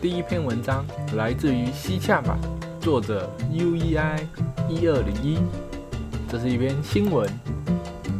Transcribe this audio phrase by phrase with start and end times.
[0.00, 2.38] 第一篇文章来自于西洽吧，
[2.80, 4.24] 作者 U E I
[4.68, 5.38] 一二零一。
[6.30, 7.28] 这是一篇新闻，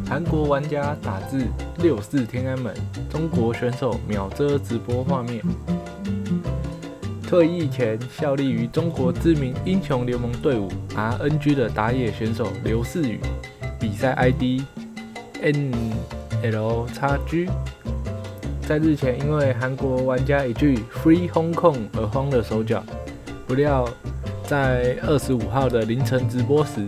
[0.05, 1.41] 韩国玩家打字
[1.77, 2.75] 六四天安门，
[3.09, 5.41] 中国选手秒遮直播画面。
[7.25, 13.21] 退役前效力于中国知名英雄联盟队伍 RNG 的打野选手刘世宇，
[13.79, 14.63] 比赛 ID
[16.41, 17.49] NLXG。
[18.69, 22.83] 在日前，因为韩国玩家一句 “Free Hong Kong” 而慌了手脚，
[23.47, 23.89] 不料
[24.43, 26.87] 在二十五号的凌晨直播时，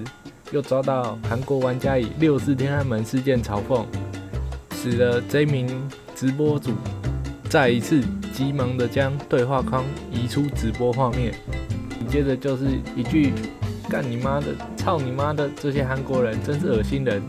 [0.51, 3.83] 又遭到韩国玩家以“六四天安门”事件嘲讽，
[4.75, 5.67] 使得这名
[6.13, 6.73] 直播主
[7.49, 7.99] 再一次
[8.31, 11.33] 急忙的将对话框移出直播画面。
[11.97, 12.65] 紧接着就是
[12.95, 13.33] 一句
[13.89, 17.23] “干你妈的，操你妈的，这些韩国人真是恶心人”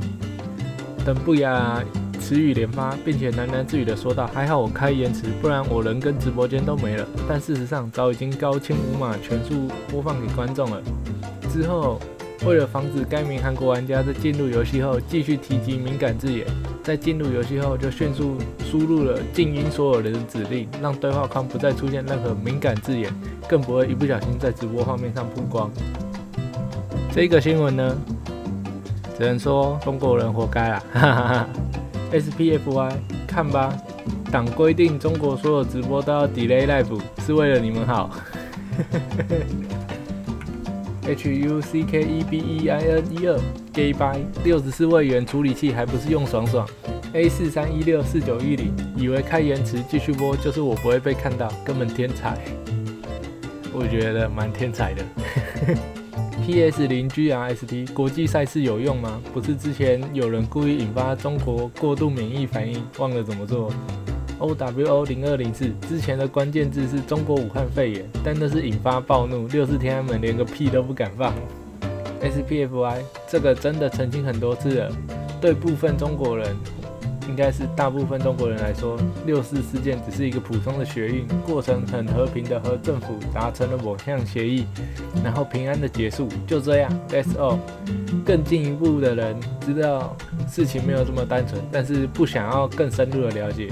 [1.06, 1.82] 等不雅。
[2.22, 10.80] 词语连发，并且喃喃自语的说道：“还好我开延迟，不然我人跟直播间都没了。”但事实上，早已经高清无码全数播放给观众了。
[11.52, 12.00] 之后，
[12.46, 16.46] 为了防止该名韩国玩家在进入游戏后继续提及敏感字眼，
[16.82, 23.12] 在进入游戏后就迅速输入了静音所有人的指令，让对话框不再出现任何敏感字眼，
[23.48, 25.70] 更不会一不小心在直播画面上曝光。
[27.12, 27.96] 这个新闻呢，
[29.18, 30.82] 只能说中国人活该啦！
[30.92, 31.48] 哈哈哈。
[32.12, 32.92] SPFY，
[33.26, 33.74] 看吧，
[34.30, 38.10] 党规定中国所有直播都要 delay live，是为了你们好。
[41.04, 43.40] HUCKEBEIN 一二
[43.72, 46.68] Gay by 六十四位元处理器还不是用爽爽
[47.12, 52.38] ？A 四三一六四九一零，以为开延迟继续播就是我不会被看到，根本天才。
[53.72, 55.04] 我觉得蛮天才的。
[56.44, 56.86] P.S.
[56.86, 57.86] 零 G.R.S.T.
[57.94, 59.20] 国际赛事有用吗？
[59.32, 63.72] 不是之前有人故意引发中国过度免疫反应，忘了怎么做。
[64.38, 65.04] O.W.O.
[65.04, 71.32] 零二零四之前的关键字是中国武汉肺炎，但那是引发暴怒，六四天安门连个屁都不敢放。
[72.20, 73.02] S.P.F.Y.
[73.28, 74.92] 这个真的澄清很多次了，
[75.40, 76.56] 对部分中国人。
[77.32, 78.94] 应该是大部分中国人来说，
[79.24, 84.66] 六四事件只是一个普通的学运过程，很和平的和政府达成了某项协议，
[85.24, 87.56] 然后平安的结束，就这样，That's all。
[88.22, 90.14] 更进一步的人知道
[90.46, 93.70] 事情没有这么单纯，但是不想要更深入的了解。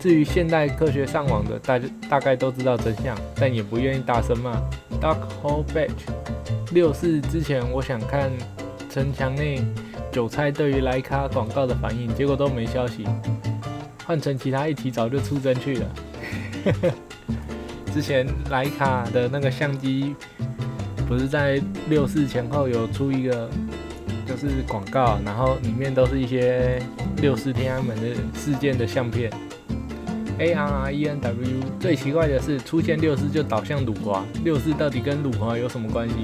[0.00, 4.52] 至于现代科学上网的，大家大概都知道真相，但也不愿意大声骂。
[4.98, 6.08] Dark Hole Batch，
[6.72, 8.30] 六四之前我想看
[8.88, 9.62] 城墙内。
[10.16, 13.04] 韭菜对于莱卡广告的反应，结果都没消息。
[14.06, 15.86] 换成其他一提，早就出征去了。
[17.92, 20.16] 之前莱卡的那个相机，
[21.06, 21.60] 不是在
[21.90, 23.50] 六四前后有出一个，
[24.26, 26.80] 就是广告，然后里面都是一些
[27.18, 29.30] 六四天安门的事件的相片。
[30.38, 36.14] A R R E N W，最奇怪的是出现六四就导向鲁华，六四到底跟鲁华有什么关系？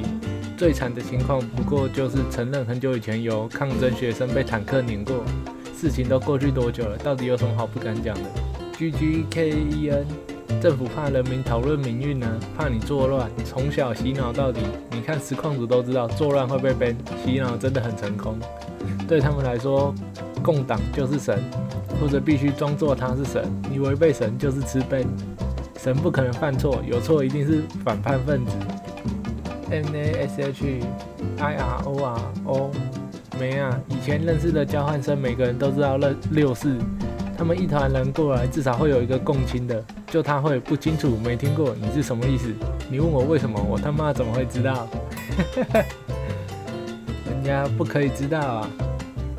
[0.62, 5.16] 最惨的情况不过就是承认很久以前有抗争学生被坦克碾过，
[5.76, 6.96] 事情都过去多久了？
[6.98, 8.22] 到底有什么好不敢讲的
[8.78, 12.38] ？G G K E N，政府怕人民讨论民运呢？
[12.56, 14.60] 怕你作乱，从小洗脑到底。
[14.92, 16.94] 你看实况组都知道，作乱会被 ban，
[17.24, 18.38] 洗脑真的很成功。
[19.08, 19.92] 对他们来说，
[20.44, 21.42] 共党就是神，
[22.00, 23.52] 或者必须装作他是神。
[23.68, 25.06] 你违背神就是吃 ban，
[25.76, 28.52] 神不可能犯错，有错一定是反叛分子。
[29.72, 30.80] N A S H
[31.38, 32.70] I R O R O，
[33.40, 33.80] 没啊！
[33.88, 36.76] 以前认识的交换生，每个人都知道六六四。
[37.38, 42.52] 他们一团人过来，至少会有一个共亲的，就他会不清楚，没听过，你是什么意思？
[42.90, 44.86] 你问我为什么，我他妈怎么会知道？
[47.26, 48.70] 人家不可以知道啊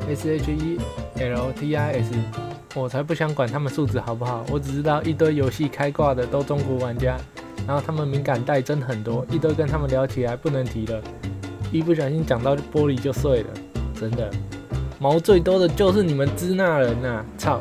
[0.08, 0.78] ！S H E
[1.20, 2.10] L T I S，
[2.74, 7.16] 我才不想管他们素质好不好，我只知道一堆游戏开挂的都中国玩家。
[7.66, 11.00] 然后他们敏感带真很多，一堆跟他们聊起来不能提了，
[11.72, 13.48] 一不小心讲到玻璃就碎了，
[13.98, 14.28] 真的
[14.98, 17.24] 毛最多的就是你们支那人呐！
[17.38, 17.60] 操，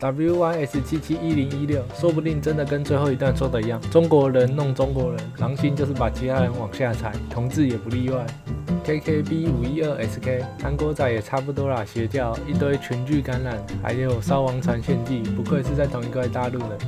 [0.00, 8.24] WYS 七七一零一六，说不定真的跟最后一段说的一样，中国人弄中国人，狼心就是把其他人往下踩，同志也不例外。
[8.84, 16.78] KKB 五一二 SK，韩国仔也差不多啦，邪教一堆群聚感染，还有烧王传献祭，不愧是在同一块大陆的。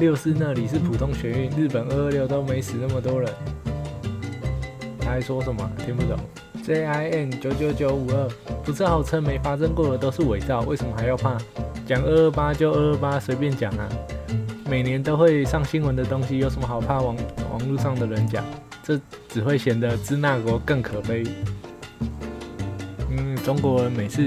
[0.00, 3.30] 六四那里是普通学运，日本二二六都没死那么多人。
[4.98, 5.70] 他还说什么？
[5.84, 6.18] 听不懂。
[6.66, 8.28] JIN 九九九五二，
[8.64, 11.38] 不是号称没发生过的都是伪造，为什么还要怕？
[11.86, 13.88] 讲二二八就二二八，随便讲啊。
[14.68, 17.00] 每年都会上新闻的东西，有什么好怕？
[17.00, 17.16] 网
[17.52, 18.44] 网络上的人讲，
[18.82, 21.22] 这只会显得支那国更可悲。
[23.10, 24.20] 嗯，中国人每次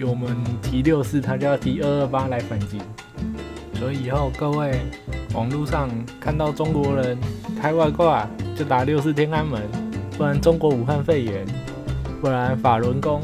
[0.00, 2.80] 我们提六四，他就要提二二八来反击。
[3.74, 4.80] 所以以后各位
[5.34, 7.18] 网络上看到中国人
[7.60, 9.60] 开外挂，就打六四天安门，
[10.20, 11.46] 不然中国武汉肺炎，
[12.20, 13.22] 不然法轮功。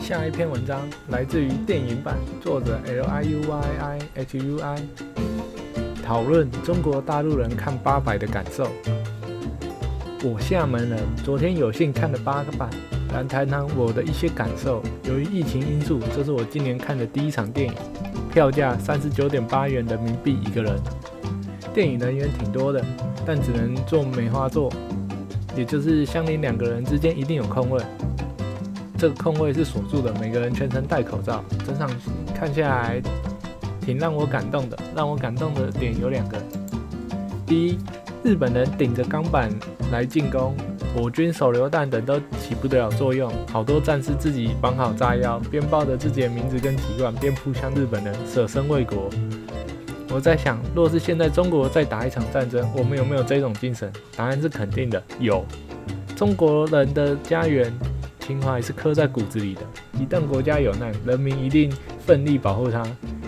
[0.00, 4.78] 下一篇文章来自于电影版，作者 L I U Y I H U I，
[6.02, 8.66] 讨论中国大陆人看八百的感受。
[10.24, 12.70] 我厦门人昨天有幸看了八个版，
[13.12, 14.82] 来谈谈我的一些感受。
[15.04, 17.74] 由于疫情因素，这是我今年看的第一场电影，
[18.32, 20.74] 票价三十九点八元人民币一个人。
[21.74, 22.82] 电影人员挺多的，
[23.26, 24.72] 但只能坐梅花座，
[25.56, 27.82] 也就是相邻两个人之间一定有空位。
[28.98, 31.44] 这个空位是锁住的，每个人全程戴口罩。
[31.66, 31.90] 整场
[32.34, 33.02] 看下来，
[33.80, 34.78] 挺让我感动的。
[34.94, 36.38] 让我感动的点有两个：
[37.46, 37.78] 第一，
[38.22, 39.50] 日本人顶着钢板
[39.92, 40.54] 来进攻，
[40.94, 49.10] 我军手榴弹等都起不了作用，好多战士自己绑好炸药，边报着自己的名字跟籍贯，边扑向日本人，舍身为国。
[50.16, 53.92] 我在想，若是现在中国再打一场战争，我们有没有这种精神？
[54.16, 55.44] 答案是肯定的，有。
[56.16, 57.70] 中国人的家园。
[58.18, 59.60] 情怀是刻在骨子里的。
[60.00, 61.70] 一旦国家有难，人民一定
[62.04, 62.82] 奋力保护它，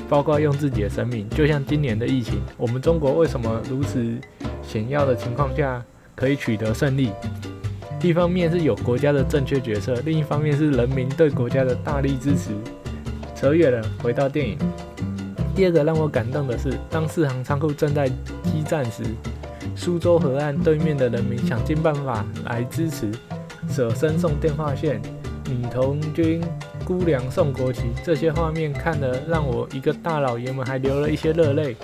[0.08, 1.29] 包括用自己的生命。
[1.31, 4.19] 就像今年的疫情，我们中国为什么如此
[4.61, 5.81] 险要的情况下
[6.17, 7.11] 可以取得胜利？
[8.02, 12.50] 一方面是有国家的正确决策，另一方面是人民对国家的大力支持。
[13.37, 14.58] 扯远了，回到电影。
[15.58, 19.02] 第二个让我感动的是，当四行仓库正在激战时，
[19.75, 23.10] 苏州河岸对面的人民想尽办法来支持。
[23.69, 25.02] 舍身送电话线，
[25.49, 26.40] 女童军
[26.84, 31.75] 姑娘送国旗，这些画面看得让我一个大老爷们还流了一些热泪。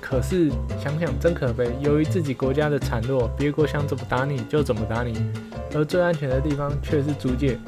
[0.00, 0.48] 可是
[0.80, 5.20] 想想真可悲，由于自己国家的孱弱，别国想怎么打你就怎么打你，
[5.74, 7.58] 而最安全的地方却是租界，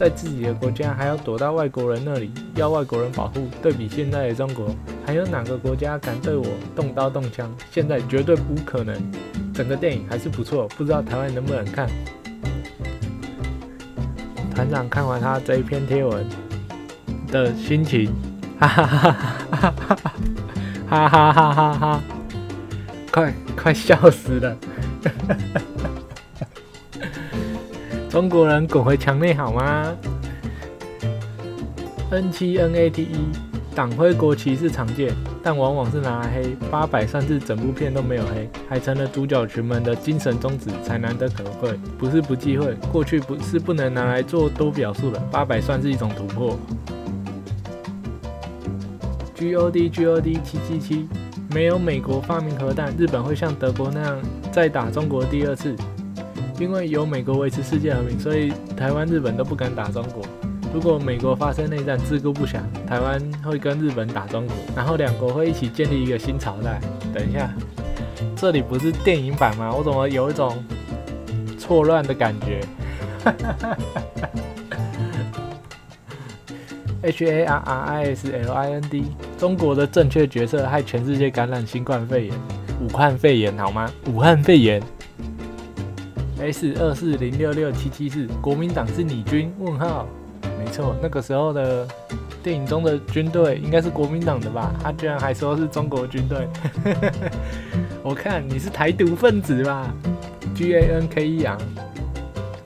[0.00, 3.46] 在自己的国家还要躲到外国人那里，要外国人保护。
[3.60, 4.74] 对比现在的中国，
[5.04, 7.54] 还有哪个国家敢对我动刀动枪？
[7.70, 8.96] 现在绝对不可能。
[9.52, 11.86] 整个电影还是不错，不知道台湾能不能看。
[14.54, 16.26] 团长看完他这一篇贴文
[17.28, 18.10] 的心情，
[18.58, 19.12] 哈哈哈
[19.50, 20.00] 哈哈
[20.88, 22.02] 哈哈哈哈哈哈，
[23.12, 24.56] 快快笑死了！
[28.10, 29.96] 中国人滚回墙内好吗
[32.10, 33.16] ？N 七 N A T E，
[33.72, 35.14] 党徽国旗是常见。
[35.44, 41.78] 但往往是拿来黑，八百算是整部片都没有黑，还成了主角群们的精神宗旨，才难得可贵。
[41.96, 46.58] 不是不忌讳，过去不是不能拿来做多表述的，八百算是一种突破。
[49.36, 51.08] G O D G O D 七七七，
[51.54, 54.18] 没有美国发明核弹，日本会像德国那样
[54.50, 55.76] 再打中国第二次。
[56.60, 60.22] 因为有美国维持世界和平，所以台湾、日本都不敢打中国。
[60.74, 66.78] 如果美国发生内战，自顾不暇，台湾会跟日本打中国，然后两国会一起建立一个新朝代。
[67.14, 67.50] 等一下，
[68.36, 69.72] 这里不是电影版吗？
[69.74, 70.62] 我怎么有一种
[71.58, 72.60] 错乱的感觉？
[77.02, 79.04] H A R R I S L I N D，
[79.38, 82.36] 中国的正确决策害全世界感染新冠肺炎，
[82.82, 83.90] 武汉肺炎好吗？
[84.12, 84.82] 武汉肺炎。
[86.40, 89.52] S 二四零六六七七四，国民党是你军？
[89.58, 90.06] 问号。
[90.58, 91.86] 没错，那个时候的
[92.42, 94.72] 电影中的军队应该是国民党的吧？
[94.82, 96.46] 他居然还说是中国军队，
[98.02, 99.92] 我看你是台独分子吧
[100.54, 101.58] ？G A N K E 啊，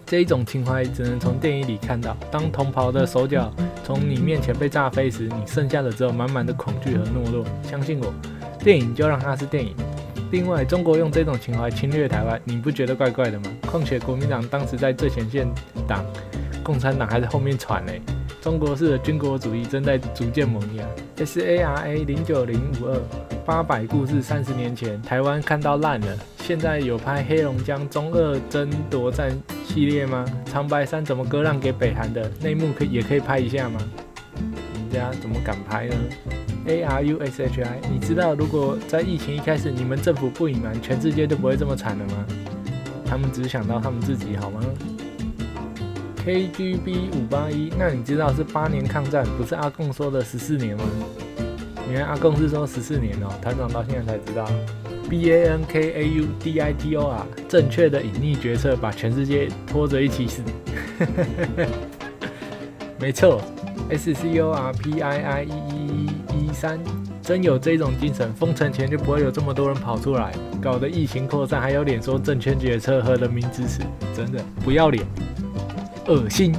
[0.06, 2.16] 这一种情怀只能从电影里看到。
[2.30, 3.52] 当同袍的手脚
[3.84, 7.44] 从你面前被炸飞时，你剩下的只有满满的恐惧和懦弱。
[7.62, 8.12] 相信我，
[8.60, 9.74] 电影就让它是电影。
[10.30, 13.46] 另外，中国用这种情怀侵略台湾，你不觉得怪怪的吗？
[13.62, 15.46] 况且国民党当时在最前线
[15.86, 16.04] 党。
[16.64, 18.00] 共产党还在后面传嘞，
[18.40, 20.84] 中国式的军国主义正在逐渐萌芽。
[21.18, 22.98] S A R A 零九零五二
[23.44, 29.30] 八百故事，三十年前台湾看到烂了，现在有拍黑龙江中二争夺战
[29.66, 30.24] 系列吗？
[30.46, 33.78] 长白山怎么割让给北韩的内幕可也可以拍一下吗？
[34.74, 35.94] 人家怎么敢拍呢
[36.66, 42.24] ？A R U S H I，你知道如果在疫情一开始，你们政府不隐瞒，全世界就不会这么惨了吗？
[43.04, 44.60] 他们只想到他们自己，好吗
[46.24, 50.84] ？K G B 五八一，那你知道是八年抗战，不是阿贡说的十四年吗？
[51.90, 54.48] 原来阿贡是说十四年哦，团长到现在才知道。
[55.06, 60.42] B A N K A U D I T O R，正确的隐匿决策把全世界拖着一起死。
[62.98, 63.42] 没错
[63.90, 66.78] ，S C O R P I I E E E 三，
[67.22, 73.80] 真有这种精神，封城前就不会有这么多人跑出来，搞得疫情扩散，还有脸说正确决策和人民支持，
[74.14, 75.04] 真的不要脸，
[76.06, 76.54] 恶心。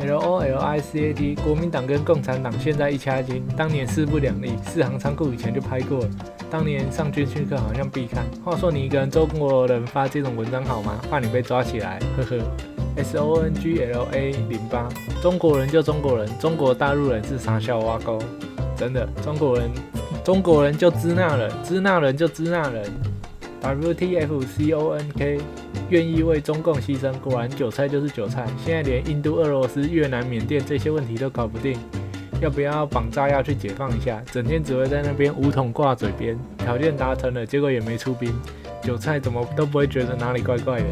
[0.00, 6.10] L O L I C A T，国民党跟共产党现在一掐筋，当年势不两立，四行仓库以前就拍过了，
[6.50, 8.22] 当年上军训课好像必看。
[8.44, 11.00] 话说你一个人中国人发这种文章好吗？
[11.10, 12.73] 怕你被抓起来，呵呵。
[12.96, 14.88] S O N G L A 零八，
[15.20, 18.18] 中国人就中国人，中国大陆人是傻笑挖沟，
[18.76, 19.70] 真的，中国人，
[20.24, 22.84] 中国人就支那人，支那人就支那人。
[23.60, 25.40] W T F C O N K，
[25.88, 28.46] 愿意为中共牺牲，果然韭菜就是韭菜。
[28.62, 31.78] 现在连印度、俄罗斯、越南、缅甸这些问题都搞不定，
[32.42, 34.22] 要不要绑炸药去解放一下？
[34.30, 38.30] 整天只会在那边五桶挂嘴边，条件达成了，结果也没出兵，
[38.82, 40.86] 韭菜怎么都不会觉得哪里怪怪的。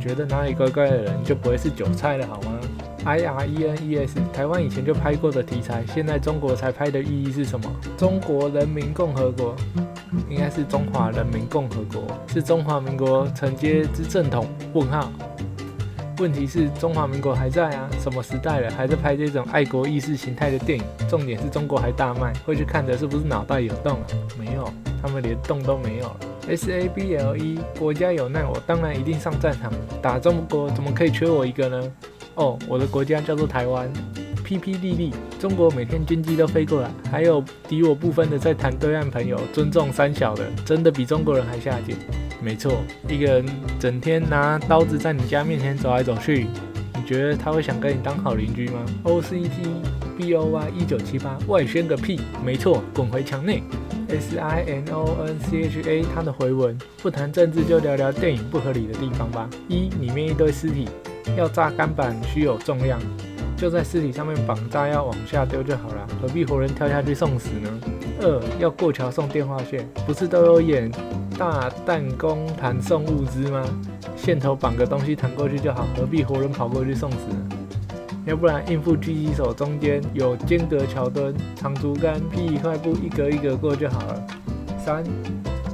[0.00, 2.58] 觉得哪里怪怪的人就不会是韭菜了，好吗
[3.04, 7.70] ？I R E N E S，台湾以前就拍过的题材，现在中国才拍的意义是什么？
[7.96, 9.54] 中国人民共和国，
[10.28, 14.46] 应该是中华人民共和国，是中华民国承接之正统？
[14.72, 15.12] 问号。
[16.20, 17.88] 问题是中华民国还在啊？
[17.98, 20.84] 什么时代了，还在拍这种爱国意识形态的电影？
[21.08, 24.04] 重点是中国还大卖，会去看的是不是脑袋有洞啊？
[24.38, 26.16] 没有，他们连洞都没有了。
[26.46, 29.72] S A B L E，国家有难，我当然一定上战场。
[30.02, 31.92] 打中国怎么可以缺我一个呢？
[32.34, 33.90] 哦，我的国家叫做台湾。
[34.50, 41.96] P P D D，中国每天军机都飞过来，还有敌我不分的在谈对岸朋友，尊重三小的，真的比中国人还下贱。
[42.42, 43.46] 没错，一个人
[43.78, 46.48] 整天拿刀子在你家面前走来走去，
[46.96, 49.48] 你觉得他会想跟你当好邻居吗？O C T
[50.18, 52.20] B O Y 一九七八外宣个屁！
[52.44, 53.62] 没错，滚回墙内。
[54.08, 59.48] S I N O N C H A，他的回文不谈政治就聊聊电影不合理的地方吧。
[59.68, 60.88] 一，里面一堆尸体，
[61.36, 62.98] 要炸钢板需有重量，
[63.60, 67.68] 就在尸体上面绑炸药往下丢就好了，何必活人跳下去送死呢？
[68.22, 70.90] 二，要过桥送电话线，不是都有演？
[71.38, 73.62] 大弹弓弹送物资吗？
[74.16, 77.48] 线头绑个东西弹过去就好，何必活人跑过去送死呢？
[78.24, 84.26] 要不然应付狙击手中间有间隔桥墩，长竹竿劈一块布，一格一格过就好了。
[84.82, 85.04] 三，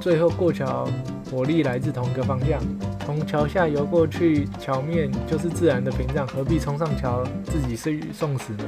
[0.01, 0.89] 最后过桥，
[1.31, 2.61] 火力来自同一个方向，
[3.07, 8.65] 从桥下游过去，桥面就是自然的屏障，何必冲上桥自己是送死呢？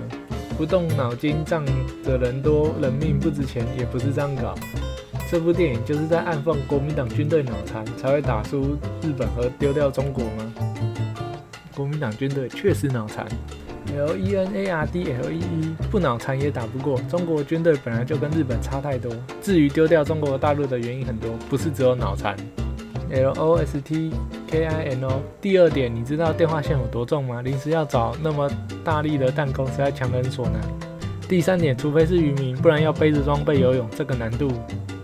[0.56, 1.66] 不动脑筋仗
[2.04, 4.54] 着人多，人命不值钱，也不是这样搞。
[5.28, 10.54] 这部电影就是在暗讽国民党军队脑残才会打输日本和丢掉中国吗？
[11.74, 13.26] 国民党军队确实脑残
[13.92, 19.12] ，L E N A R D L E E 不脑残也打不过中国军队，本来就跟日本差太多。
[19.42, 22.36] 至于丢掉中国大陆的原因很多，不是只有脑残。
[23.10, 24.12] L O S T
[24.46, 27.42] K I N O 第二点，你知道电话线有多重吗？
[27.42, 28.50] 临时要找那么
[28.84, 30.60] 大力的弹弓，实在强人所难。
[31.28, 34.50] 第三点，除非是渔民，不然要背着装备游泳，这个难度。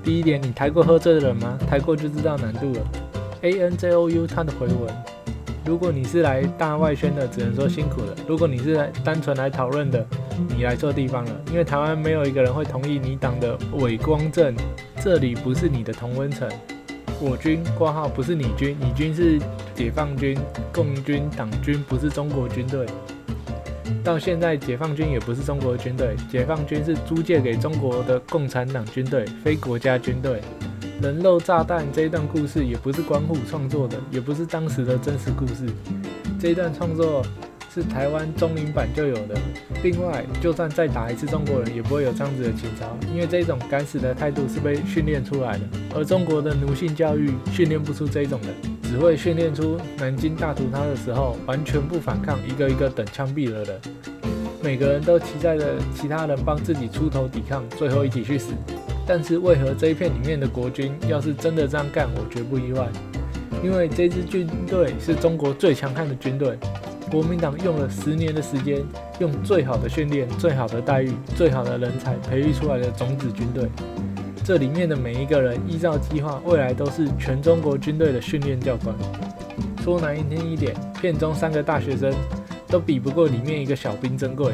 [0.03, 1.59] 第一点，你抬过喝醉的人吗？
[1.69, 2.81] 抬过就知道难度了。
[3.43, 4.95] A N J O U 他的回文，
[5.65, 10.07] 如果你是来大外宣的，只能说辛苦了；如果你是来单纯来讨论的，
[10.49, 11.31] 你来错地方了。
[11.51, 14.55] 因为台湾没有一个人会同意你党的伪光正，
[15.03, 16.49] 这里不是你的同温层。
[17.27, 19.41] 我军挂号不是你军，你军是
[19.75, 20.39] 解放军、
[20.71, 22.87] 共军党军，不是中国军队。
[24.05, 30.43] 到现在，解放军也不是中国军队，解放军是租借给中国的共产党军队，非国家军队。
[31.01, 35.67] 人肉炸弹这一段故事也不是关虎创作的，也不是当时的真实故事。
[36.39, 37.25] 这一段创作
[37.75, 39.35] 是台湾中林版就有的。
[39.83, 48.55] 另外，就算再打一次中国人，也不会有这样子的情操，因为这种敢死的态度是被训练出来的，而中国的奴性教育训练不出这种人。
[48.85, 53.81] 只会训练出南京大屠杀的时候完全不反抗，一个一个等枪毙了的。
[54.63, 58.53] 每个人都期待着其他人帮自己出头抵抗，最后一起去死。
[59.05, 62.87] 但是为何这一片里面的国军要是真的这样干，我绝不意外。
[63.65, 66.57] 因为这支军队是中国最强悍的军队，
[67.11, 68.83] 国民党用了十年的时间，
[69.19, 73.69] 用最好的训练、最好的待遇、最好的人才培育出来的种子军队。
[74.43, 78.95] 这里面的每一个人，依照计划，未来都是全中国军队的训练教官。
[79.83, 82.13] 说难听一点，片中三个大学生
[82.69, 84.53] 都比不过里面一个小兵珍贵。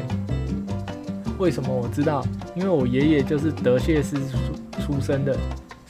[1.39, 2.23] 为什么我知道？
[2.55, 4.17] 因为我爷爷就是德械师
[4.77, 5.35] 出出身的。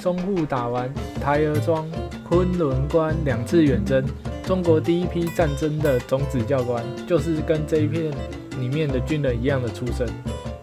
[0.01, 0.91] 淞沪打完
[1.23, 1.87] 台儿庄、
[2.27, 4.03] 昆仑关两次远征，
[4.51, 8.11] 中国第一批战争的总指教官，就是跟这一片
[8.59, 10.05] 里面的军人一样的出身。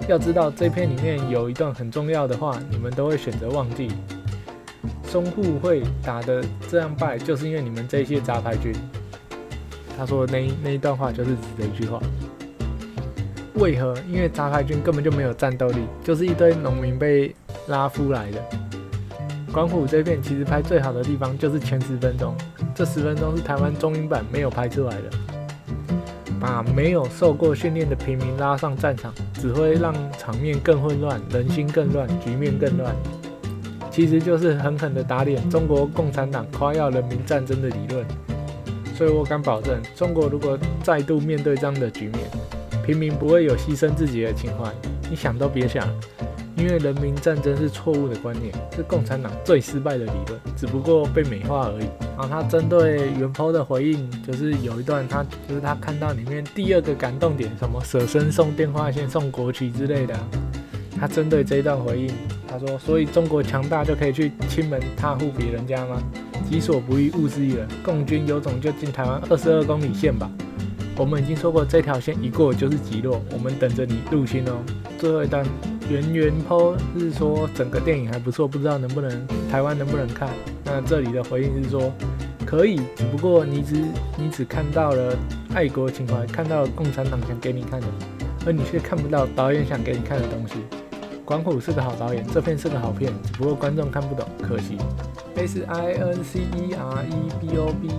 [0.07, 3.88] 要知道这片里面有一段很重要的话，你们都会选择忘记。
[5.11, 8.75] 淞沪会打的这样败，就是因为你们这些杂牌军。
[9.97, 11.99] 他说的那那一段话就是指的一句话。
[13.54, 13.95] 为何？
[14.07, 17.35] 因为杂牌军根本就没有战斗力，就是一堆农民被
[17.68, 18.45] 拉夫来的。
[19.50, 22.37] 关虎这片其实拍最好的地方就是前十分钟，
[22.78, 25.11] 这十分钟是台湾中英版没有拍出来的。
[26.38, 32.94] 把没有受过训练的平民拉上战场，只会让场面更混乱，人心更乱，局面更乱。
[33.90, 38.06] 其实就是狠狠的打脸中国共产党夸耀人民战争的理论。
[38.94, 42.20] 所以我敢保证，中国如果再度面对这样的局面，
[42.87, 44.73] 平民不会有牺牲自己的情怀，
[45.11, 45.85] 你想都别想。
[46.59, 51.87] 因为人民战争是错误的观念，是共产党最失败的理论，只不过被美化而已。
[52.17, 60.19] 然后他针对袁坡的回应，就是有一段他就是他看到里面第二个感动点，什么舍身送电话线、送国旗之类的。
[60.99, 62.11] 他针对这一段回应，
[62.49, 66.03] 他说：“所以中国强大就可以去亲门踏户别人家吗？
[66.50, 67.69] 己所不欲，勿施于人。
[67.85, 70.29] 共军有种就进台湾二十二公里线吧。
[70.97, 74.59] 我们已经说过，这条线一过就是极落，我们等着你入侵哦。”
[74.99, 75.47] 最后一段。
[75.90, 80.28] 圆圆坡是说整个电影还不错，不知道能不能台湾能不能看？
[80.64, 81.90] 那这里的回应是说
[82.45, 83.76] 可以，只不过你只
[84.18, 85.16] 你只看到了
[85.54, 87.87] 爱国情怀，看到了共产党想给你看的，
[88.47, 90.54] 而你却看不到导演想给你看的东西。
[91.28, 94.78] 管虎是个好导演，这片是个好片，只不过观众看不懂，可惜。
[95.37, 97.90] S I N C E R E B O B，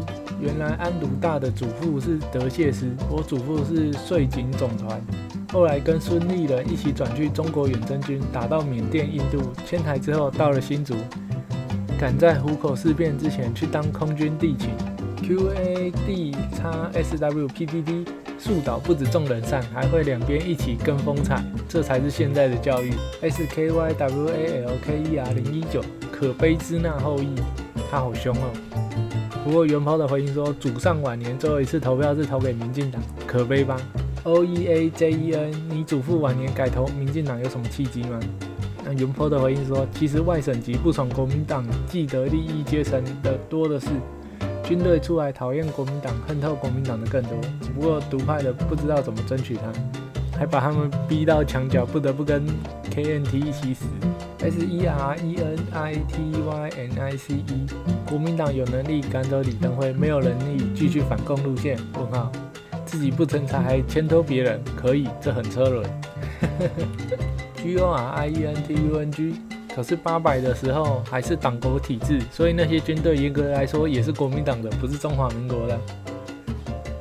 [0.41, 4.99] 原来安鲁大的祖父是德械师，我祖父是税警总团。
[5.53, 10.95] 后来跟孙立人一起转去中国远征军，打到缅甸、印度，迁台之后到了新竹，
[11.99, 14.71] 赶在虎口事变之前去当空军地勤。
[15.21, 16.63] Q A D X
[16.95, 18.05] S W P P P，
[18.39, 22.93] 树倒不止众人散，还会两边一起跟风踩，这才是现在的教育。
[23.21, 27.35] S K Y W A L K E R 零一九，可悲之那后裔，
[27.91, 28.49] 他好凶哦。
[29.43, 33.75] 不过元抛的回应说，祖上晚年最后一次投票是投给民进党，可悲吧
[34.23, 38.19] ？O E A J E N，你祖父晚年改投民进党有什么契机吗？
[38.85, 43.87] 那云坡的回应说，其实外省籍不从国民党既得利益阶层的多的是，
[44.69, 49.63] 军队出来讨厌国民党、恨透国民党的更多，只不过独派的不知道怎么争取他，
[50.37, 52.45] 还把他们逼到墙角，不得不跟
[52.91, 53.85] K N T 一起死。
[54.37, 57.65] S E R E N I T Y N I C E，
[58.07, 61.75] 国民党有能力赶走李登辉，没有能力继续反共路线？
[61.95, 62.31] 问号。
[62.85, 65.83] 自己不成才还牵拖别人，可以，这很车轮。
[67.57, 69.33] G O R I E N T U N G，
[69.75, 75.79] 可是八百的时候还是党国体制，所以那些军队严格来说也是国民党的，不是中华民国的。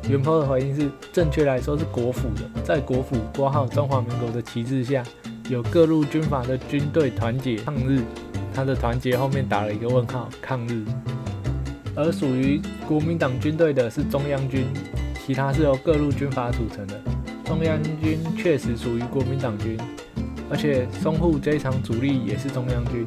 [0.08, 5.02] 元坡的回应是，正确来说是国府的，在国府挂号中华民国的旗帜下，
[5.48, 8.02] 有各路军阀的军队团结抗日，
[8.54, 10.84] 他的团结后面打了一个问号，抗日。
[11.94, 14.66] 而属于国民党军队的是中央军。
[15.26, 16.98] 其他是由各路军阀组成的，
[17.44, 19.78] 中央军确实属于国民党军，
[20.50, 23.04] 而且淞沪这一场主力也是中央军，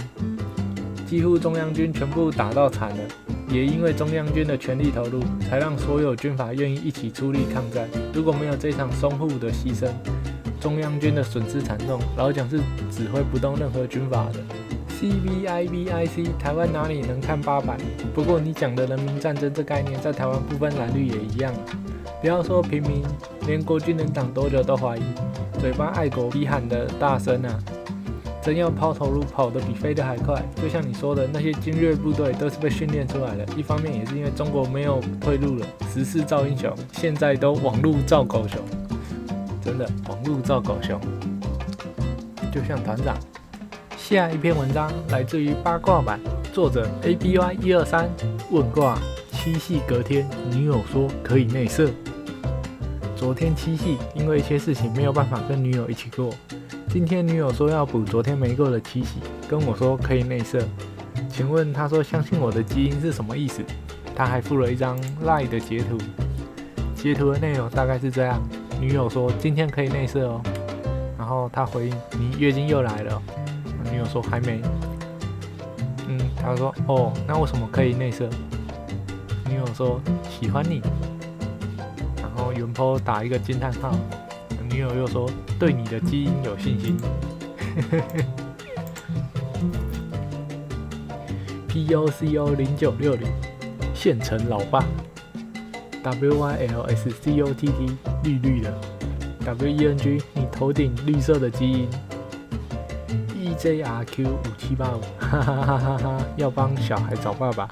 [1.07, 3.03] 几乎中央军全部打到惨了，
[3.49, 7.89] 也因为中央军的全力投入，才让所有军阀愿意一起出力抗战。
[8.13, 9.89] 如果没有这场淞沪的牺牲，
[10.59, 12.57] 中央军的损失惨重，老蒋是
[12.91, 14.39] 指挥不动任何军阀的。
[14.89, 17.75] C V I V I C，台湾哪里能看八百？
[18.13, 21.51] 不过你讲的人民战争这概念，在台湾不分蓝绿也一样。
[22.21, 23.01] 不要说平民，
[23.47, 25.01] 连国军能挡多久都怀疑。
[25.61, 27.59] 嘴巴爱国比喊的大声啊，
[28.41, 30.43] 真要抛头颅，跑得比飞得还快。
[30.59, 33.45] 就像你说的，那些精锐部队都是被训练出来的。
[33.55, 38.59] 一方面也是因为中国没有退路了，时势造英雄，现在都网路造狗熊。
[39.63, 40.99] 真的，网路造狗熊，
[42.51, 43.15] 就像团长。
[43.95, 46.19] 下一篇文章来自于八卦版，
[46.51, 48.09] 作者 A B Y 一二三
[48.49, 48.97] 问卦。
[49.31, 51.87] 七夕隔天，女友说可以内射。
[53.21, 56.33] 昨天七夕，因为一些事情没有办法跟女友一起过。
[56.89, 60.59] 今天女友说要补昨天没过的七夕，跟我说可以内射。
[61.29, 63.61] 请问他说相信我的基因是什么意思？
[64.15, 65.99] 他还附了一张赖的截图，
[66.95, 68.41] 截图的内容大概是这样：
[68.79, 70.41] 女友说今天可以内射哦，
[71.15, 73.21] 然后他回应你月经又来了。
[73.91, 74.59] 女友说还没。
[76.07, 78.27] 嗯，他说哦，那为什么可以内射？
[79.47, 80.81] 女友说喜欢你。
[82.61, 83.97] 然后元坡打一个惊叹号，
[84.69, 85.27] 女友又说
[85.59, 86.95] 对你的基因有信心。
[91.67, 93.27] P O C O 零九六零，
[93.95, 94.85] 县城老爸。
[96.03, 98.71] W Y L S C O T T，绿绿的。
[99.45, 101.89] W E N G，你头顶绿色的基因。
[103.35, 107.67] E J R Q 五七八五，哈哈哈哈哈，要帮小孩找爸爸。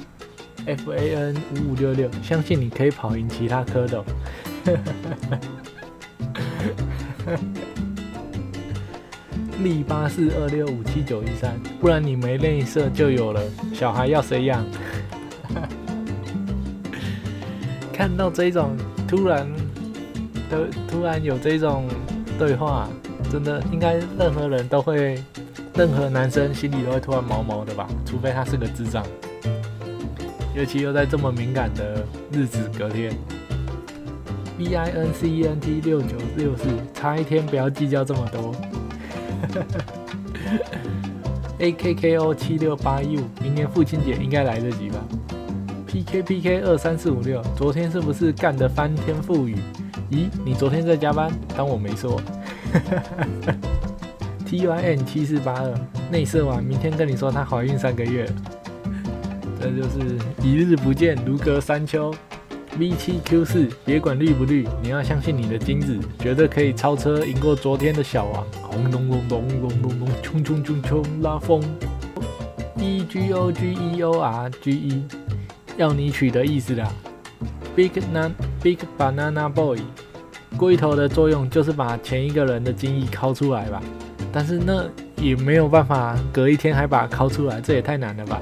[0.66, 4.04] F A N 五五六六，相信你可以跑赢其他蝌蚪。
[9.62, 13.42] 力八四二六五七九一三，不然你没内射就有了。
[13.74, 14.66] 小孩要谁养？
[17.92, 19.46] 看到这种突然
[20.50, 21.86] 的突然有这种
[22.38, 22.88] 对话，
[23.30, 25.22] 真的应该任何人都会，
[25.76, 27.86] 任何男生心里都会突然毛毛的吧？
[28.06, 29.06] 除非他是个智障，
[30.56, 33.14] 尤其又在这么敏感的日子隔天。
[34.60, 38.54] B I N C E N T 六九六四，差一天不要计较这么多。
[41.60, 44.98] A K K O 七六八一五，明年父亲节应该来得及吧
[45.88, 49.56] ？P K P K 二三四五六，昨天是不是干得翻天覆雨？
[50.12, 51.32] 咦，你昨天在加班？
[51.56, 52.22] 当我没说。
[54.46, 55.74] T Y N 七四八二，
[56.12, 58.30] 内射完，明天跟你说她怀孕三个月。
[59.62, 62.14] 这就是一日不见如隔三秋。
[62.80, 68.46] V 七 Q 四，别管绿不绿，你要相信你的金子，绝对可以超车赢过昨天的小王。
[68.64, 71.62] 轰隆隆隆隆隆隆，冲冲冲冲，拉风。
[72.78, 75.04] E G O G E O R G E，
[75.76, 76.90] 要你取的意思啦。
[77.76, 78.32] Big Nan
[78.64, 79.80] Big Banana Boy，
[80.56, 83.82] 龟头的作用就是把前一个人的精液抠出来吧，
[84.32, 84.86] 但是那
[85.18, 88.42] 也没有办法隔一天还把它抠出来，这也太难了吧。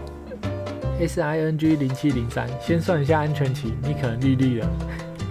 [0.99, 4.69] S I N G 零七零三，先算一下安全期，你可能绿绿了。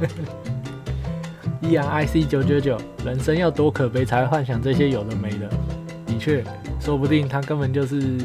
[1.63, 5.49] E R I C 九九九，人生要多可悲才会幻想这些有的没的。
[6.07, 6.45] 的确，
[6.79, 8.19] 说不定他根本就是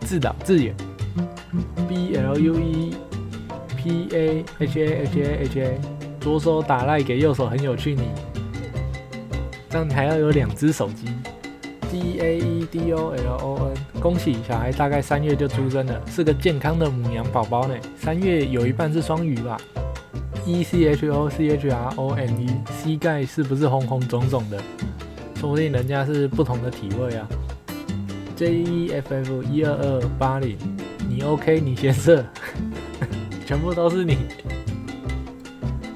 [0.00, 0.74] 自导自演。
[1.88, 2.94] B L U E
[3.76, 5.80] P A H A H A H A，
[6.20, 8.08] 左手打赖给右手很有趣你，
[9.68, 11.06] 这样你还要有两只手机。
[11.90, 17.74] D A E D O L O N，恭喜小孩大概三月就出生了，是个健康的母羊宝宝呢。
[17.96, 19.60] 三月有一半是双鱼吧
[20.46, 22.48] ？E C H O C H R O N E，
[22.80, 24.62] 膝盖是不是红红肿肿的？
[25.34, 27.28] 说不定人家是不同的体位啊。
[28.36, 30.56] J E F F 一二二八零，
[31.08, 31.60] 你 OK？
[31.60, 32.24] 你先射，
[33.44, 34.16] 全部都是你。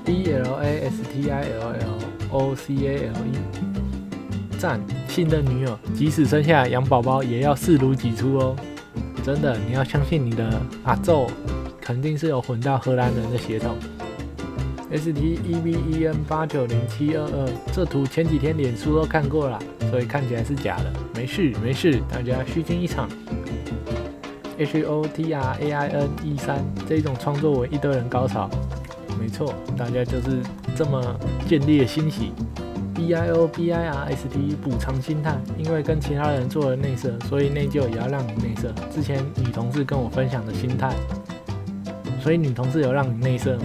[0.05, 1.99] D L A S T I L L
[2.31, 3.74] O C A L E。
[4.59, 8.57] 赞，信任女友即使生下养宝宝也要视如己出哦。
[9.23, 11.27] 真的，你要相信你的阿宙，
[11.81, 13.77] 肯定是有混到荷兰人的血统。
[14.91, 19.59] S T E V E N 八九零七二二，这图前几天脸书都看过了，
[19.91, 20.93] 所以看起来是假的。
[21.15, 23.09] 没事没事，大家虚惊一场。
[24.59, 28.49] H O T R A I N 一三，这种创作文一堆人高潮。
[29.19, 30.43] 没错，大家就是
[30.77, 31.03] 这么
[31.49, 32.31] 建立欣喜。
[32.95, 38.73] B I O B I R S T 补偿心态，因为跟其他人做了内射，所以内疚也要让你内射。
[38.95, 40.95] 之前女同事跟我分享的心态，
[42.21, 43.65] 所以女同事有让你内射吗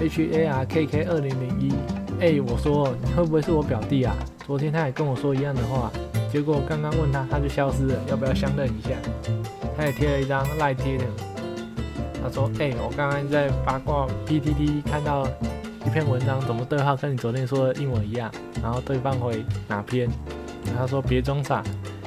[0.00, 1.72] ？H A R K K 二零零一，
[2.20, 4.16] 哎，我说你会不会是我表弟啊？
[4.46, 5.92] 昨天他也跟我说一样的话，
[6.32, 7.94] 结果刚刚问他，他就消失了。
[8.08, 8.90] 要不要相认一下？
[9.76, 11.04] 他也贴了一张赖贴的，
[12.22, 15.28] 他说：哎，我刚刚在八卦 P T T 看到。
[15.92, 18.32] 篇文章怎么对话跟你昨天说的一模一样？
[18.62, 20.08] 然后对方回哪篇？
[20.74, 21.62] 他说别装傻，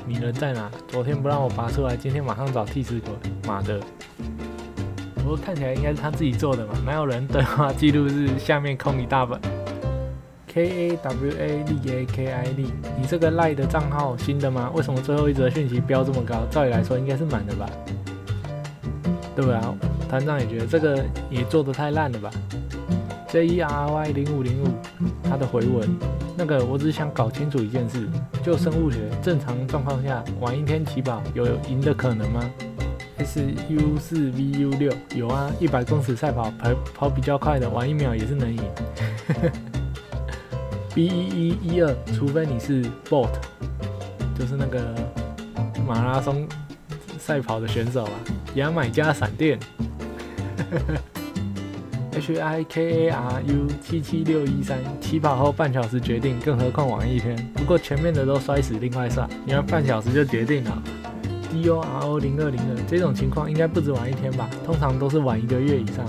[0.07, 0.71] 你人在哪？
[0.87, 3.13] 昨天不让我拔出来，今天马上找替死鬼，
[3.47, 3.79] 妈的！
[5.13, 9.39] 不过看起来应该是他自己做的嘛，哪有人对话记录是下面空一大本
[10.47, 14.71] ？K A W A L A K I L，你这个赖的账号新的吗？
[14.73, 16.43] 为什么最后一则讯息标这么高？
[16.49, 17.69] 照理来说应该是满的吧？
[19.35, 19.75] 对吧？
[20.09, 22.31] 团长也觉得这个也做的太烂了吧
[23.35, 24.67] ？J E R Y 零五零五，
[25.21, 25.93] 他的回文，
[26.37, 28.07] 那个我只想搞清楚一件事，
[28.41, 32.49] 就生物学，正常状况下晚一天起跑有赢的可能吗
[33.17, 38.63] ？S U 四 V U 六有啊，一百公尺赛跑跑跑比较快的晚一秒也是能赢。
[40.95, 43.31] B 一一一二，除非你是 Bot，
[44.39, 44.81] 就是那个
[45.85, 46.47] 马拉松
[47.19, 48.11] 赛跑的选手啊，
[48.53, 49.59] 牙买加闪电。
[52.15, 57.35] H I K A R U 七七六一三起跑后半小时决定，更何况晚一天。
[57.53, 59.29] 不过前面的都摔死，另外算。
[59.45, 60.81] 你要半小时就决定了。
[61.51, 64.49] D O R O 零二零二这种情况应该不止晚一天吧？
[64.65, 66.05] 通常都是晚一个月以上。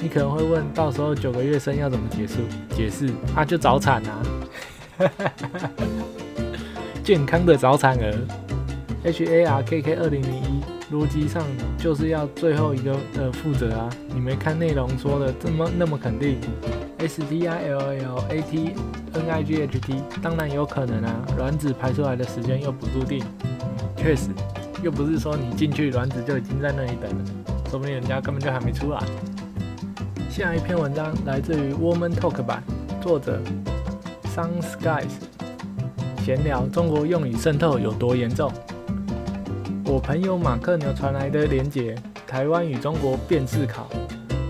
[0.00, 2.40] 你可能会问，到时候九个月生要怎么结束？
[2.76, 4.22] 解释，啊就早产啊。
[7.02, 8.14] 健康的早产儿
[9.02, 10.57] ，H A R K K 二零零一，
[10.90, 11.44] 逻辑上
[11.76, 13.90] 就是要最后一个的负责啊！
[14.14, 16.38] 你没看内容说的这么那么肯定
[16.98, 18.70] ？S T I L L A T
[19.12, 23.22] N I G H T，当然有可能啊，卵子排出来的时间又不注定，
[23.96, 24.30] 确实，
[24.82, 27.24] 又不是说你进去卵子就已经在那里等了，
[27.68, 28.98] 说不定人家根本就还没出来。
[30.30, 32.62] 下一篇文章来自于 Woman Talk 版，
[33.02, 33.38] 作者
[34.34, 35.12] Sun Skies。
[36.24, 38.50] 闲聊中国用语渗透有多严重？
[39.88, 41.94] 我朋友马克牛传来的连结，
[42.26, 43.88] 台湾与中国辨识考。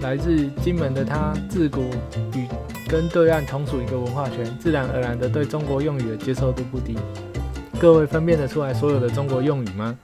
[0.01, 1.83] 来自金门的他，自古
[2.35, 2.49] 与
[2.89, 6.99] 跟对岸同属一个文化圈，自然而然的对中国用语的接受度不低。
[7.79, 9.97] 各位分辨得出来所有的中国用语吗？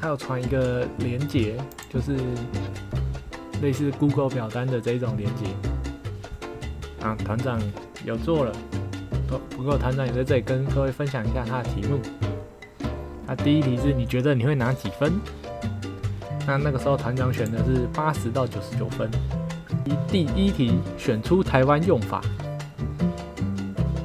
[0.00, 1.56] 他有传一个连结，
[1.92, 2.16] 就是。
[3.60, 5.46] 类似 Google 表单的这种连接
[7.02, 7.60] 啊，团长
[8.04, 8.52] 有做了，
[9.26, 11.98] 不不过团长也在这里跟各位分享一下他的题目。
[13.28, 15.20] 那第一题是你觉得你会拿几分？
[16.46, 19.10] 那那个时候团长选的是八十到九十九分。
[20.08, 22.22] 第一题选出台湾用法，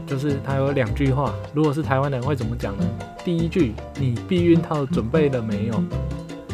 [0.06, 2.84] 就是它有两句话，如果是台湾人会怎么讲呢？
[3.24, 5.84] 第一句你避孕套准备了没有？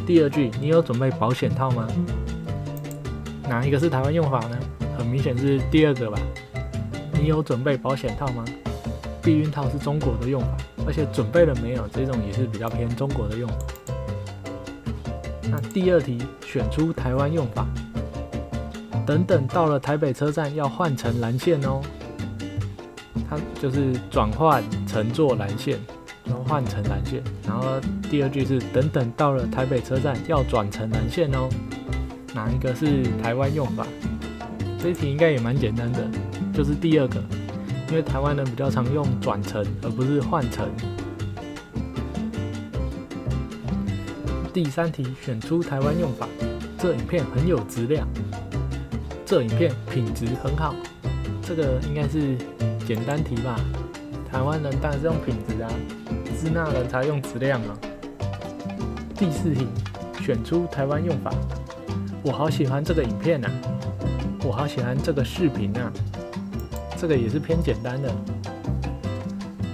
[0.06, 1.88] 第二句你有准备保险套吗？
[3.48, 4.58] 哪一个是台湾用法呢？
[4.96, 6.20] 很明显是第二个吧。
[7.14, 8.46] 你有准备保险套吗？
[9.24, 11.88] 避孕套是中国的用法，而且准备了没有？
[11.90, 13.50] 这种也是比较偏中国的用。
[15.50, 17.68] 那第二题选出台湾用法。
[19.06, 21.82] 等等，到了台北车站要换乘蓝线哦。
[23.28, 25.80] 它就是转换乘坐蓝线，
[26.26, 27.24] 然后换成蓝线。
[27.46, 27.66] 然后
[28.10, 31.50] 第二句是等等到了台北车站要转乘蓝线哦。
[32.36, 33.88] 哪一个是台湾用法？
[34.82, 36.08] 这一题应该也蛮简单的，
[36.54, 37.20] 就是第二个，
[37.90, 40.70] 因为台湾人比较常用转乘而不是换乘。
[44.54, 46.28] 第三题选出台湾用法，
[46.78, 48.08] 这影片很有质量，
[49.26, 50.76] 这影片品质很好，
[51.42, 52.38] 这个应该是
[52.86, 53.60] 简单题吧？
[54.32, 55.70] 台湾人当然是用品质啊，
[56.40, 57.78] 支那人才用质量啊。
[59.16, 59.68] 第四题
[60.24, 61.32] 选出台湾用法。
[62.22, 63.50] 我好喜欢这个影片呐，
[64.44, 65.92] 我好喜欢这个视频呐，
[67.00, 68.14] 这个也是偏简单的，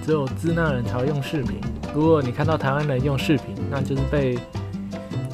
[0.04, 1.58] 只有支那人才会用视频。
[1.92, 4.38] 如果你看到台湾人用视频，那就是被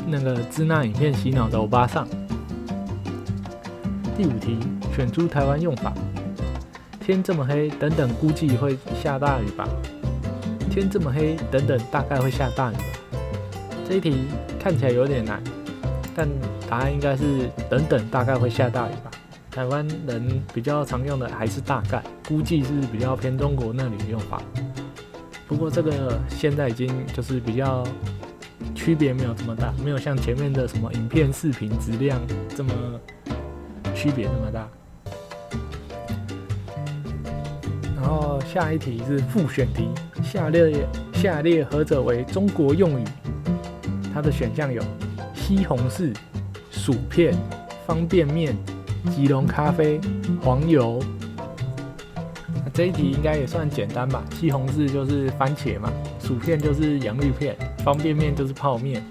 [0.07, 2.09] 那个支那影片洗脑的欧巴桑。
[4.17, 4.59] 第五题，
[4.97, 5.93] 选出台湾用法。
[6.99, 9.69] 天这么黑，等等估计会下大雨吧。
[10.71, 13.19] 天这么黑，等等大概会下大雨吧。
[13.87, 14.29] 这一题
[14.59, 15.43] 看起来有点难。
[16.17, 16.27] 但
[16.71, 19.11] 答案应该是等等，大概会下大雨吧。
[19.53, 24.43] 台湾人比较常用的还是大概，估计是比较偏中国那里的用法。
[25.47, 27.87] 不过这个现在已经就是比较
[28.75, 32.19] 区别没有这么大，没有像前面的什么影片、视频质量
[32.57, 32.73] 这么
[33.95, 34.67] 区别那么大。
[37.95, 39.91] 然后下一题是复选题，
[40.23, 43.05] 下列下列何者为中国用语？
[44.15, 44.83] 它的选项有。
[45.35, 46.17] 西红柿、
[46.71, 47.35] 薯片、
[47.85, 48.57] 方便面、
[49.11, 50.01] 吉隆咖啡、
[50.43, 51.03] 黄油。
[52.75, 54.25] 这一题应该也算简单吧？
[54.39, 59.05] 西红柿就是番茄嘛，薯片就是洋芋片，方便面就是泡面。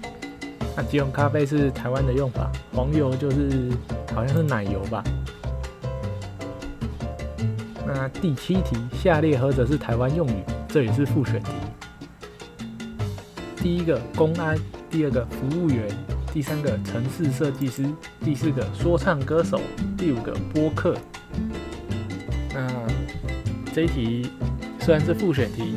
[0.76, 3.70] 那吉隆咖啡是台湾的用法，黄油就是
[4.12, 5.04] 好像是奶油吧？
[7.86, 10.42] 那第七题，下列何者是台湾用语？
[10.66, 11.52] 这也是复选题。
[13.58, 14.58] 第一个公安，
[14.90, 15.86] 第二个服务员。
[16.32, 17.84] 第三个城市设计师，
[18.24, 19.60] 第四个说唱歌手，
[19.98, 20.96] 第五个播客。
[22.54, 22.66] 那
[23.74, 24.30] 这一题
[24.80, 25.74] 虽然是复选题，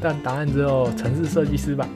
[0.00, 1.86] 但答案只有城市设计师吧？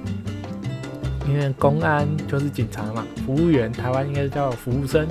[1.27, 5.09] 因为公安就是警察嘛，服务员台湾应该是叫服务生，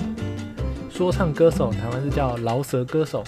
[0.92, 3.24] 说唱歌手台湾是叫饶舌歌手，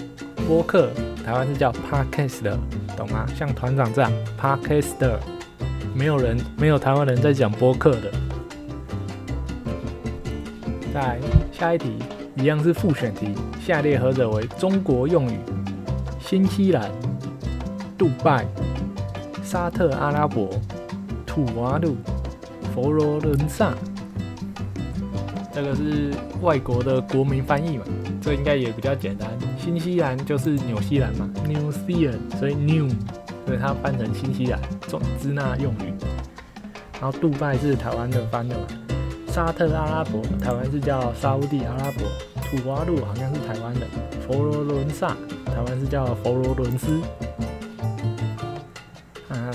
[0.48, 0.92] 播客
[1.26, 2.56] 台湾是叫 podcaster，
[2.96, 3.26] 懂吗？
[3.36, 5.18] 像团长这样 podcaster，
[5.96, 8.12] 没有人没有台湾人在讲播客的。
[10.94, 11.18] 在
[11.52, 11.98] 下一题
[12.36, 15.40] 一样是复选题，下列何者为中国用语？
[16.20, 16.92] 新西兰、
[17.98, 18.46] 杜拜、
[19.44, 20.48] 沙特阿拉伯、
[21.26, 21.96] 土瓦鲁、
[22.76, 23.74] 佛罗伦萨。
[25.52, 27.84] 这个是外国的国民翻译嘛？
[28.22, 29.28] 这应该也比较简单。
[29.58, 32.88] 新西兰就是纽西兰嘛，New Zealand，所以 New，
[33.48, 35.92] 所以它翻成新西兰，中支那用语。
[37.02, 38.68] 然后杜拜是台湾的翻的嘛？
[39.34, 42.04] 沙特阿拉伯，台湾是叫沙地阿拉伯；
[42.36, 43.88] 土瓦鲁好像是台湾的；
[44.22, 45.08] 佛罗伦萨
[45.48, 47.02] 台湾是叫佛罗伦斯。
[49.30, 49.50] 啊，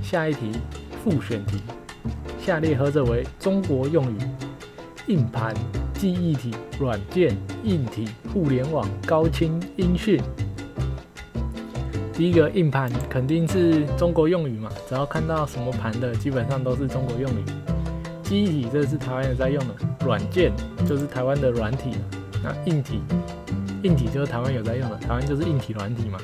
[0.00, 0.52] 下一题
[1.02, 1.60] 复选题，
[2.40, 4.18] 下列何者为中国用语？
[5.08, 5.52] 硬盘、
[5.94, 10.22] 记忆体、软件、硬体、互联网、高清、音讯。
[12.12, 17.44] 第一个硬盘肯定是中国用语嘛，只要看到什么盘的，基本上都是中国用语。
[18.24, 20.50] 记忆体这是台湾人在用的，软件
[20.88, 21.90] 就是台湾的软体，
[22.42, 23.00] 那硬体，
[23.82, 26.18] 硬体就是台湾有在用的，台湾就是硬体软体嘛。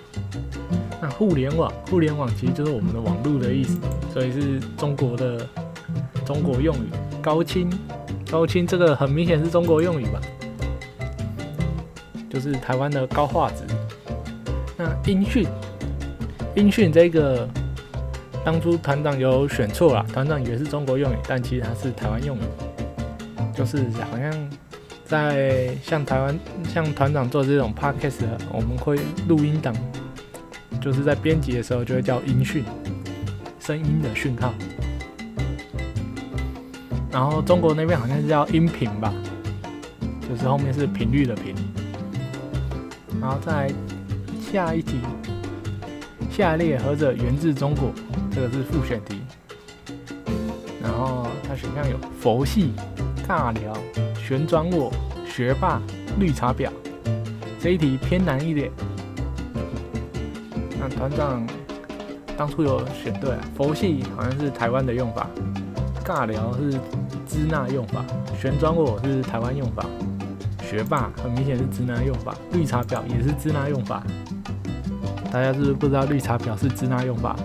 [1.01, 3.79] 那互联网，互联网其实就是我们的网络的意思，
[4.13, 5.47] 所以是中国的
[6.25, 6.89] 中国用语。
[7.23, 7.71] 高清，
[8.31, 10.21] 高清这个很明显是中国用语吧，
[12.31, 13.63] 就是台湾的高画质。
[14.77, 15.47] 那音讯。
[16.57, 17.49] 音讯这个，
[18.45, 22.41] 当初团长有选错了，团长以为是中国用语，但其实它是台湾用语，
[23.55, 24.51] 就是好像
[25.05, 26.39] 在像台湾
[26.73, 28.99] 像团长做这种 podcast，我们会
[29.29, 29.75] 录音档，
[30.81, 32.65] 就是在编辑的时候就会叫音讯，
[33.61, 34.55] 声音的讯号。
[37.13, 39.13] 然后中国那边好像是叫音频吧，
[40.29, 41.55] 就是后面是频率的频。
[43.21, 43.71] 然后再
[44.51, 44.99] 下一题。
[46.41, 47.93] 下列何者源自中国？
[48.31, 49.21] 这个是复选题。
[50.83, 52.73] 然后它选项有佛系、
[53.29, 53.77] 尬聊、
[54.15, 54.91] 旋转我、
[55.27, 55.83] 学霸、
[56.19, 56.71] 绿茶婊。
[57.61, 58.71] 这一题偏难一点。
[60.79, 61.47] 那团长
[62.39, 65.29] 当初有选对，啊佛系好像是台湾的用法，
[66.03, 66.73] 尬聊是
[67.29, 68.03] 支那用法，
[68.41, 69.85] 旋转我是台湾用法，
[70.63, 74.03] 学霸很明显是支那用法，绿茶婊也是支那用法。
[75.33, 77.37] 大家是不是不知道绿茶表示支那用法？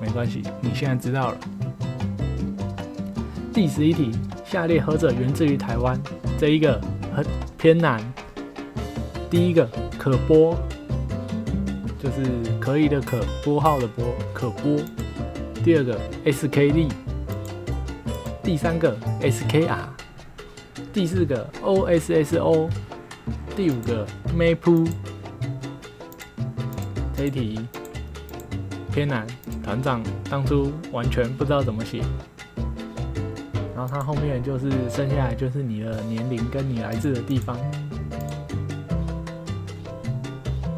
[0.00, 1.36] 没关系，你现在知道了。
[3.52, 4.10] 第十一题，
[4.46, 6.00] 下列何者源自于台湾？
[6.38, 6.80] 这一个
[7.14, 7.24] 很
[7.58, 8.00] 偏难。
[9.30, 10.56] 第一个可播，
[12.02, 12.22] 就是
[12.58, 14.78] 可以的可，拨号的拨，可播。
[15.62, 16.90] 第二个 SKD，
[18.42, 19.86] 第三个 SKR，
[20.92, 22.70] 第四个 OSSO，
[23.54, 24.88] 第五个 Map。
[27.24, 27.60] 一题
[28.92, 29.26] 偏难，
[29.62, 32.02] 团长当初完全不知道怎么写，
[33.74, 37.58] 然后他后面就是剩下来就是你的年龄跟你来自的地方。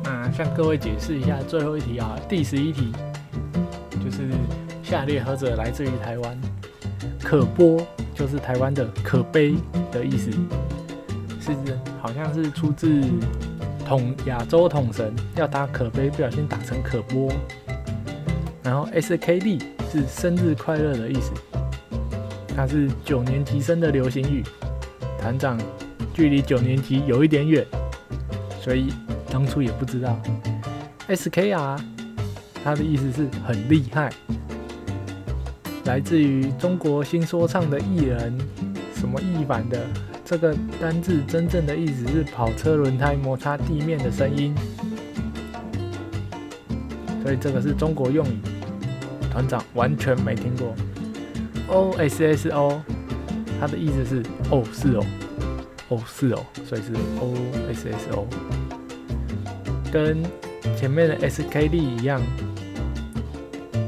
[0.02, 2.90] 那向各位解释一下最后一题啊，第十一题
[4.02, 4.30] 就是
[4.82, 6.40] 下列何者来自于台湾？
[7.22, 9.56] 可播就是台湾的可悲
[9.92, 10.30] 的意思，
[11.40, 11.54] 是
[12.00, 13.02] 好像是出自。
[13.86, 17.32] 统亚洲统神要打可悲，不小心打成可波。
[18.60, 19.60] 然后 S K D
[19.92, 21.30] 是生日快乐的意思，
[22.56, 24.42] 它是九年级生的流行语。
[25.20, 25.56] 团长
[26.12, 27.64] 距离九年级有一点远，
[28.60, 28.92] 所以
[29.30, 30.20] 当初也不知道。
[31.06, 31.80] S K R
[32.64, 34.10] 它的意思是很厉害，
[35.84, 38.36] 来自于中国新说唱的艺人，
[38.96, 39.78] 什么艺版的。
[40.28, 44.52] 这个单字真正的意思是跑车轮胎摩擦地面的声音，
[47.22, 48.38] 所以这个是中国用语。
[49.30, 50.74] 团长完全没听过。
[51.68, 52.82] O S S O，
[53.60, 55.06] 它的意思是哦是哦，
[55.90, 57.34] 哦是哦，所以是 O
[57.72, 58.26] S S O，
[59.92, 60.24] 跟
[60.76, 62.20] 前面的 S K D 一样，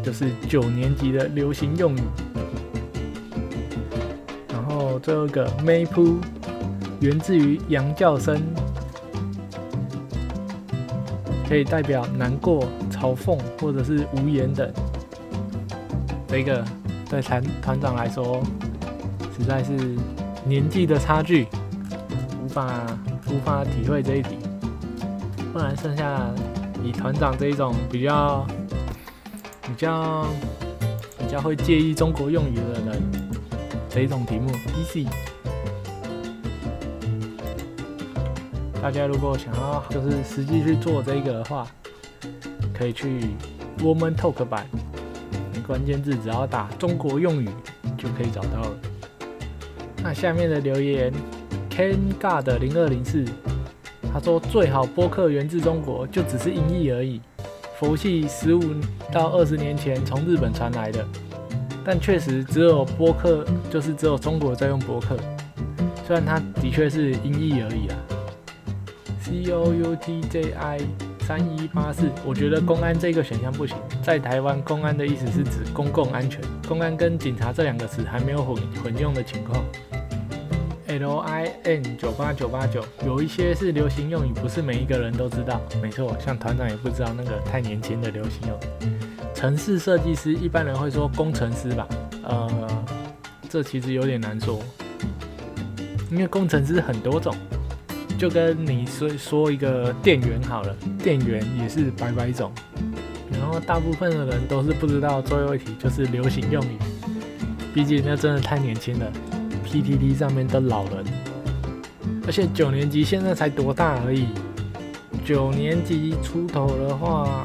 [0.04, 2.00] 就是九年级的流行用语。
[5.08, 6.18] 最后一个 Map
[7.00, 8.38] 源自于羊叫声，
[11.48, 14.70] 可以代表难过、嘲讽或者是无言等。
[16.26, 16.62] 这个
[17.08, 18.42] 对团团长来说，
[19.34, 19.72] 实在是
[20.44, 21.46] 年纪的差距，
[22.44, 22.86] 无法
[23.28, 24.36] 无法体会这一题。
[25.54, 26.20] 不然剩下
[26.84, 28.46] 以团长这一种比较
[29.62, 30.26] 比较
[31.18, 33.17] 比较会介意中国用语的人。
[34.02, 35.06] 这种题目，easy。
[38.80, 41.66] 大家如果想要就是实际去做这个的话，
[42.72, 43.20] 可以去
[43.80, 44.66] Woman Talk 版，
[45.66, 47.48] 关键字只要打中国用语
[47.96, 48.76] 就可以找到了。
[50.00, 51.12] 那下面的留言
[51.68, 53.24] ，Ken God 零二零四，
[54.12, 57.20] 他说最好播客源自中国，就只是音译而已。
[57.78, 58.62] 佛系十五
[59.12, 61.04] 到二十年前从日本传来的。
[61.90, 65.16] 但确实只有播客，就是只有中国在用播客，
[66.06, 67.96] 虽然它的确是音译而已啦。
[69.22, 70.80] C O U T J I
[71.20, 73.74] 三一八四，我觉得公安这个选项不行。
[74.02, 79.64] 在台湾，公安的意思是指公共安全，公安跟警察这两个词还没有混混用的情况。
[80.88, 85.58] L I N 九八九八九，有一些是流行用语，不是每一个人都知道。
[85.80, 88.92] 没错，像团长也不知道那个太年轻的流行用语。
[89.34, 91.86] 城市设计师，一般人会说工程师吧？
[92.24, 92.68] 呃，
[93.48, 94.60] 这其实有点难说，
[96.10, 97.34] 因为工程师很多种，
[98.18, 102.52] 就跟你说说一个店员好了，店员也是百百种。
[103.30, 106.76] 然后大部分的人都是不知道最后一题就是流行用语，
[107.72, 109.12] 毕竟那真的太年轻了。
[109.64, 111.04] PTT 上面的老人，
[112.26, 114.28] 而且九年级现在才多大而已，
[115.24, 117.44] 九年级出头的话，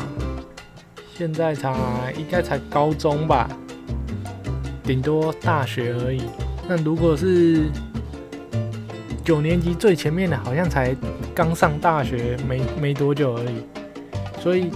[1.24, 1.74] 现在才
[2.18, 3.48] 应该才高中吧，
[4.84, 6.22] 顶多大学而已。
[6.68, 7.72] 那如果是
[9.24, 10.94] 九年级最前面的，好像才
[11.34, 13.64] 刚上大学没没多久而已，
[14.42, 14.70] 所以。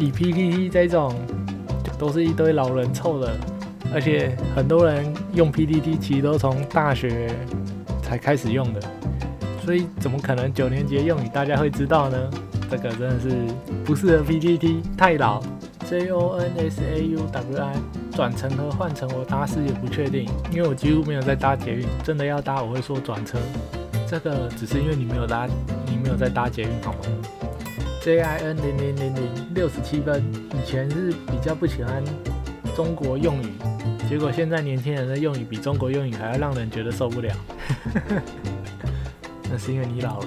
[0.00, 1.12] 以 PPT 这种，
[1.98, 3.36] 都是一堆老人凑的，
[3.92, 7.28] 而且很多人用 PPT 其实都从大学
[8.00, 8.80] 才开始用的，
[9.64, 12.16] 所以怎么可能九年级的用语大家会知道呢？
[12.70, 13.28] 这个真的是
[13.84, 15.42] 不适合 PPT，太老。
[15.88, 17.74] J O N S A U W I
[18.14, 23.38] 转乘和换乘我搭是也不确定，因为我几乎没有在搭捷运，真的要搭我会说转车，
[24.06, 25.48] 这个只是因为你没有搭，
[25.86, 26.98] 你没有在搭捷运好吗
[28.02, 32.04] ？J I N 零零零零六十七分，以前是比较不喜欢
[32.76, 33.54] 中国用语，
[34.06, 37.34] 结果现在年轻人的用语比中国用语还要让人觉得受不了。
[39.50, 40.26] 那是因为你老了。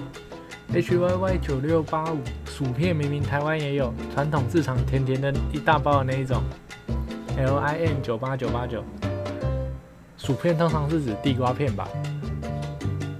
[0.73, 2.17] H Y Y 九六八五，
[2.63, 6.43] 薯片明明台湾也有，传统市场甜甜的一大包的那一种。
[7.35, 8.83] L I N 九八九八九，
[10.15, 11.87] 薯片通常是指地瓜片吧？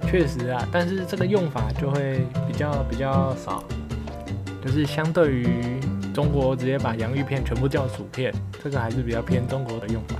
[0.06, 3.64] 确实啊，但是这个用法就会比较比较少。
[4.64, 5.80] 就是相对于
[6.14, 8.32] 中国直接把洋芋片全部叫薯片，
[8.62, 10.14] 这个还是比较偏中国的用法。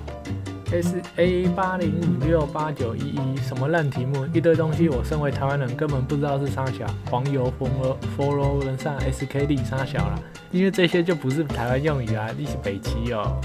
[0.72, 6.86] S A 八零五六八九一一，什么烂题目，一堆东西，我身为台湾人根本不知道是啥小。
[7.10, 10.18] 黄油风了佛罗伦萨 S K D 啥小了，
[10.50, 13.38] 因为这些就不是台湾用语啊，你是北齐哦。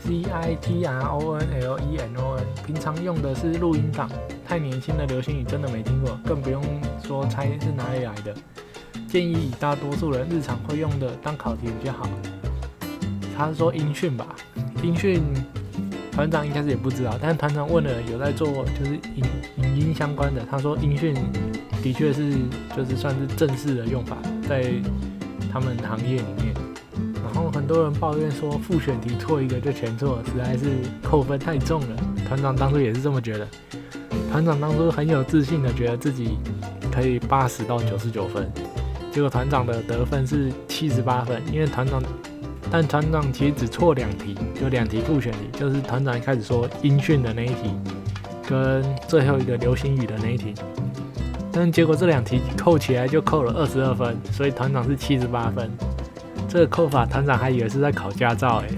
[0.00, 4.10] C I T R O N L E N O N，平常用的是录音档，
[4.44, 6.60] 太年轻的流行语真的没听过，更不用
[7.00, 8.34] 说猜是哪里来的。
[9.06, 12.08] 建议以大多数人日常会用的当考题比较好。
[13.36, 14.34] 他说音讯吧，
[14.82, 15.22] 音讯
[16.18, 19.24] 团长应该是也不知道，但团长问了有在做就是影
[19.58, 21.14] 影音相关的，他说音讯
[21.80, 22.34] 的确是
[22.76, 24.16] 就是算是正式的用法，
[24.48, 24.68] 在
[25.52, 26.52] 他们行业里面。
[27.22, 31.96] 然后很多人抱怨说复选题错一个就全错，实在是扣分太重了。
[32.26, 33.46] 团长当初也是这么觉得，
[34.32, 36.36] 团长当初很有自信的觉得自己
[36.90, 38.50] 可以八十到九十九分。
[39.12, 42.02] 结果团长的得分是七十八分，因为团长，
[42.70, 47.74] 但团长其实只错两题，就两题复选题，就是团长一开始说音讯的那一题，
[48.46, 50.54] 跟最后一个流行语的那一题，
[51.50, 55.70] 但结果这两题扣起来就扣了二十二分，所以团长是七十八分。
[56.46, 58.68] 这个扣法团长还以为是在考驾照哎，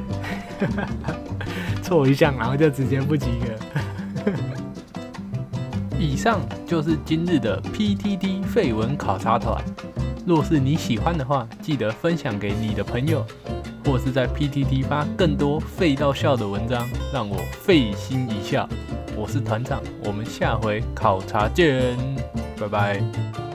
[1.83, 4.33] 错一项然后就直接不及格。
[5.99, 9.63] 以上就是今日的 PTT 废文考察团。
[10.27, 13.25] 若是你喜欢的话，记得分享给你的朋友，
[13.85, 18.69] 或是在 PTT 发更多废到笑的文章，让我费心一笑。
[19.17, 21.97] 我是团长，我们下回考察见，
[22.59, 23.50] 拜拜。